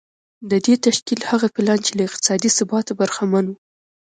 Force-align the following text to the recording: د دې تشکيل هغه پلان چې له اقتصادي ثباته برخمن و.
د 0.49 0.51
دې 0.65 0.75
تشکيل 0.85 1.21
هغه 1.31 1.47
پلان 1.55 1.79
چې 1.85 1.91
له 1.97 2.03
اقتصادي 2.07 2.49
ثباته 2.57 2.93
برخمن 3.01 3.45
و. 3.49 3.53